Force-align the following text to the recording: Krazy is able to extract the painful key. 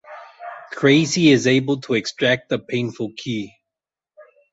Krazy 0.71 1.31
is 1.31 1.45
able 1.45 1.79
to 1.81 1.93
extract 1.93 2.49
the 2.49 2.57
painful 2.57 3.11
key. 3.15 3.53